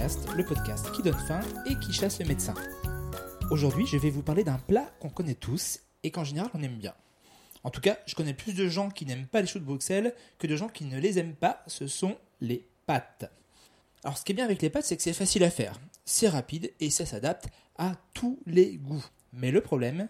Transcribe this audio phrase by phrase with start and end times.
[0.00, 2.54] Le podcast qui donne faim et qui chasse le médecin.
[3.50, 6.78] Aujourd'hui, je vais vous parler d'un plat qu'on connaît tous et qu'en général on aime
[6.78, 6.94] bien.
[7.64, 10.14] En tout cas, je connais plus de gens qui n'aiment pas les choux de Bruxelles
[10.38, 13.30] que de gens qui ne les aiment pas, ce sont les pâtes.
[14.02, 16.28] Alors ce qui est bien avec les pâtes, c'est que c'est facile à faire, c'est
[16.28, 19.04] rapide et ça s'adapte à tous les goûts.
[19.34, 20.08] Mais le problème,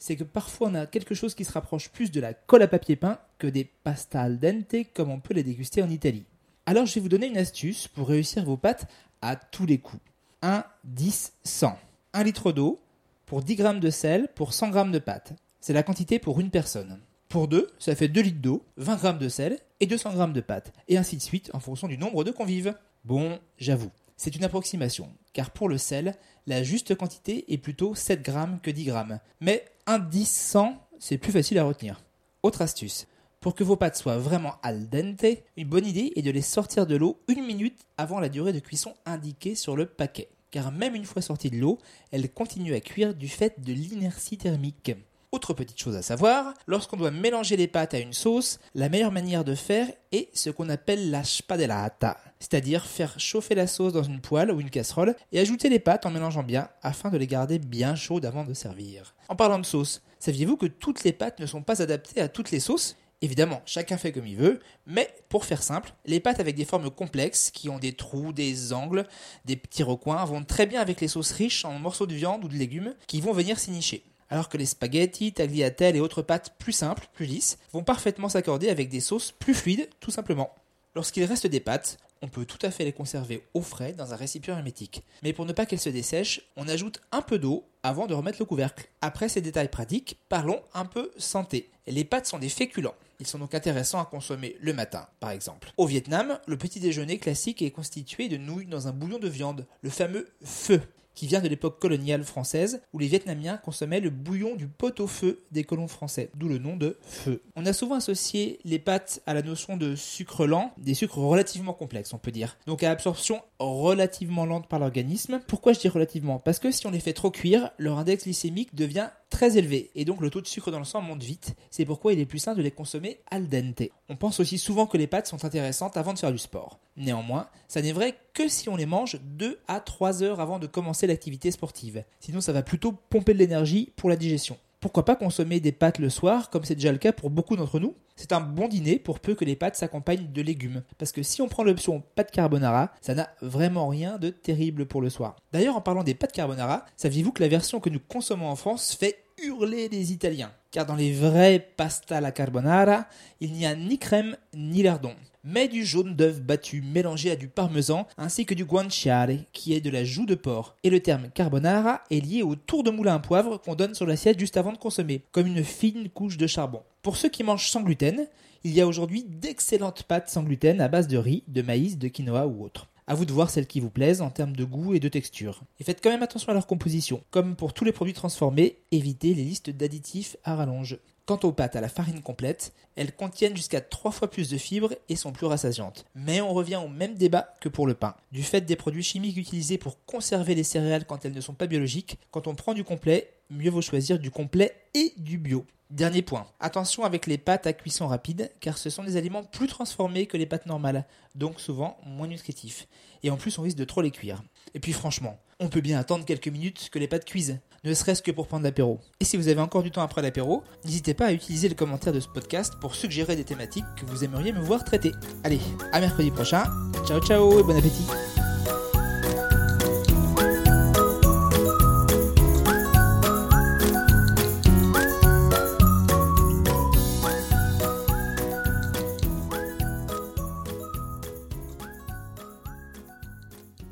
[0.00, 2.68] c'est que parfois on a quelque chose qui se rapproche plus de la colle à
[2.68, 6.26] papier peint que des pasta al dente comme on peut les déguster en Italie.
[6.68, 8.90] Alors je vais vous donner une astuce pour réussir vos pâtes
[9.22, 10.02] à tous les coups.
[10.42, 11.78] 1, 10, 100.
[12.12, 12.78] 1 litre d'eau
[13.24, 15.32] pour 10 g de sel pour 100 g de pâte.
[15.62, 17.00] C'est la quantité pour une personne.
[17.30, 20.40] Pour deux, ça fait 2 litres d'eau, 20 g de sel et 200 g de
[20.42, 20.74] pâte.
[20.88, 22.74] Et ainsi de suite en fonction du nombre de convives.
[23.02, 26.16] Bon, j'avoue, c'est une approximation, car pour le sel,
[26.46, 29.20] la juste quantité est plutôt 7 grammes que 10 grammes.
[29.40, 32.02] Mais un 10 100, c'est plus facile à retenir.
[32.42, 33.06] Autre astuce.
[33.40, 35.24] Pour que vos pâtes soient vraiment al dente,
[35.56, 38.58] une bonne idée est de les sortir de l'eau une minute avant la durée de
[38.58, 40.28] cuisson indiquée sur le paquet.
[40.50, 41.78] Car même une fois sorties de l'eau,
[42.10, 44.90] elles continuent à cuire du fait de l'inertie thermique.
[45.30, 49.12] Autre petite chose à savoir, lorsqu'on doit mélanger les pâtes à une sauce, la meilleure
[49.12, 54.02] manière de faire est ce qu'on appelle la spadellata, c'est-à-dire faire chauffer la sauce dans
[54.02, 57.28] une poêle ou une casserole et ajouter les pâtes en mélangeant bien afin de les
[57.28, 59.14] garder bien chaudes avant de servir.
[59.28, 62.50] En parlant de sauce, saviez-vous que toutes les pâtes ne sont pas adaptées à toutes
[62.50, 62.96] les sauces?
[63.20, 66.90] Évidemment, chacun fait comme il veut, mais pour faire simple, les pâtes avec des formes
[66.90, 69.06] complexes, qui ont des trous, des angles,
[69.44, 72.48] des petits recoins, vont très bien avec les sauces riches en morceaux de viande ou
[72.48, 76.54] de légumes qui vont venir s'y nicher alors que les spaghettis, tagliatelles et autres pâtes
[76.58, 80.54] plus simples, plus lisses, vont parfaitement s'accorder avec des sauces plus fluides, tout simplement.
[80.94, 84.16] Lorsqu'il reste des pâtes, on peut tout à fait les conserver au frais dans un
[84.16, 85.02] récipient hermétique.
[85.22, 88.38] Mais pour ne pas qu'elles se dessèchent, on ajoute un peu d'eau avant de remettre
[88.40, 88.88] le couvercle.
[89.00, 91.70] Après ces détails pratiques, parlons un peu santé.
[91.86, 92.94] Les pâtes sont des féculents.
[93.20, 95.72] Ils sont donc intéressants à consommer le matin, par exemple.
[95.76, 99.66] Au Vietnam, le petit déjeuner classique est constitué de nouilles dans un bouillon de viande,
[99.82, 100.80] le fameux feu
[101.18, 105.64] qui vient de l'époque coloniale française, où les Vietnamiens consommaient le bouillon du pot-au-feu des
[105.64, 107.42] colons français, d'où le nom de feu.
[107.56, 111.72] On a souvent associé les pâtes à la notion de sucre lent, des sucres relativement
[111.72, 115.40] complexes, on peut dire, donc à absorption relativement lente par l'organisme.
[115.48, 116.38] Pourquoi je dis relativement?
[116.38, 119.08] Parce que si on les fait trop cuire, leur index glycémique devient
[119.38, 121.54] très élevé et donc le taux de sucre dans le sang monte vite.
[121.70, 123.82] C'est pourquoi il est plus sain de les consommer al dente.
[124.08, 126.80] On pense aussi souvent que les pâtes sont intéressantes avant de faire du sport.
[126.96, 130.66] Néanmoins, ça n'est vrai que si on les mange 2 à 3 heures avant de
[130.66, 132.02] commencer l'activité sportive.
[132.18, 134.58] Sinon, ça va plutôt pomper de l'énergie pour la digestion.
[134.80, 137.80] Pourquoi pas consommer des pâtes le soir, comme c'est déjà le cas pour beaucoup d'entre
[137.80, 140.82] nous C'est un bon dîner pour peu que les pâtes s'accompagnent de légumes.
[140.98, 145.00] Parce que si on prend l'option pâte carbonara, ça n'a vraiment rien de terrible pour
[145.00, 145.34] le soir.
[145.52, 148.94] D'ailleurs, en parlant des pâtes carbonara, saviez-vous que la version que nous consommons en France
[148.94, 150.52] fait hurler les Italiens?
[150.70, 153.06] Car dans les vrais pasta alla carbonara,
[153.40, 155.14] il n'y a ni crème ni lardon
[155.44, 159.80] mais du jaune d'œuf battu mélangé à du parmesan ainsi que du guanciale qui est
[159.80, 160.76] de la joue de porc.
[160.84, 164.06] Et le terme carbonara est lié au tour de moulin à poivre qu'on donne sur
[164.06, 166.82] l'assiette juste avant de consommer, comme une fine couche de charbon.
[167.02, 168.26] Pour ceux qui mangent sans gluten,
[168.64, 172.08] il y a aujourd'hui d'excellentes pâtes sans gluten à base de riz, de maïs, de
[172.08, 172.88] quinoa ou autre.
[173.10, 175.62] À vous de voir celles qui vous plaisent en termes de goût et de texture.
[175.80, 177.22] Et faites quand même attention à leur composition.
[177.30, 180.98] Comme pour tous les produits transformés, évitez les listes d'additifs à rallonge.
[181.24, 184.94] Quant aux pâtes à la farine complète, elles contiennent jusqu'à 3 fois plus de fibres
[185.08, 186.04] et sont plus rassasiantes.
[186.14, 188.14] Mais on revient au même débat que pour le pain.
[188.30, 191.66] Du fait des produits chimiques utilisés pour conserver les céréales quand elles ne sont pas
[191.66, 195.64] biologiques, quand on prend du complet, mieux vaut choisir du complet et du bio.
[195.90, 199.68] Dernier point, attention avec les pâtes à cuisson rapide, car ce sont des aliments plus
[199.68, 202.88] transformés que les pâtes normales, donc souvent moins nutritifs.
[203.22, 204.42] Et en plus, on risque de trop les cuire.
[204.74, 208.22] Et puis franchement, on peut bien attendre quelques minutes que les pâtes cuisent, ne serait-ce
[208.22, 209.00] que pour prendre l'apéro.
[209.20, 212.12] Et si vous avez encore du temps après l'apéro, n'hésitez pas à utiliser le commentaire
[212.12, 215.12] de ce podcast pour suggérer des thématiques que vous aimeriez me voir traiter.
[215.42, 215.60] Allez,
[215.92, 216.64] à mercredi prochain,
[217.06, 218.37] ciao ciao et bon appétit